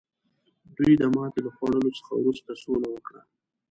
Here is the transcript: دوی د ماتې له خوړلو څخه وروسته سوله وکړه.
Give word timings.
دوی 0.75 0.93
د 1.01 1.03
ماتې 1.15 1.39
له 1.45 1.51
خوړلو 1.55 1.89
څخه 1.97 2.11
وروسته 2.15 2.51
سوله 2.63 2.87
وکړه. 2.91 3.21